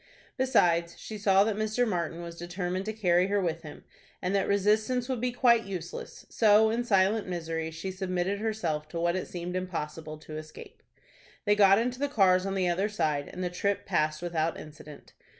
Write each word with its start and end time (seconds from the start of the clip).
Besides, 0.35 0.97
she 0.97 1.19
saw 1.19 1.43
that 1.43 1.55
Mr. 1.55 1.87
Martin 1.87 2.23
was 2.23 2.35
determined 2.35 2.85
to 2.85 2.91
carry 2.93 3.27
her 3.27 3.39
with 3.39 3.61
him, 3.61 3.83
and 4.19 4.33
that 4.33 4.47
resistance 4.47 5.07
would 5.07 5.21
be 5.21 5.31
quite 5.31 5.65
useless, 5.65 6.25
so 6.27 6.71
in 6.71 6.83
silent 6.83 7.27
misery 7.27 7.69
she 7.69 7.91
submitted 7.91 8.39
herself 8.39 8.87
to 8.87 8.99
what 8.99 9.15
it 9.15 9.27
seemed 9.27 9.55
impossible 9.55 10.17
to 10.17 10.37
escape. 10.37 10.81
They 11.45 11.53
got 11.55 11.77
into 11.77 11.99
the 11.99 12.09
cars 12.09 12.47
on 12.47 12.55
the 12.55 12.67
other 12.67 12.89
side, 12.89 13.27
and 13.31 13.43
the 13.43 13.51
trip 13.51 13.85
passed 13.85 14.23
without 14.23 14.59
incident. 14.59 15.13